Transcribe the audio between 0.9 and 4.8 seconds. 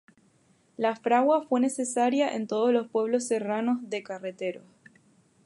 Fragua fue necesaria en todos los pueblos serranos de carreteros.